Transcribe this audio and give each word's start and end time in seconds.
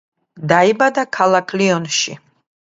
დაიბადა 0.51 1.05
ქალაქ 1.19 1.55
ლიონში. 1.63 2.19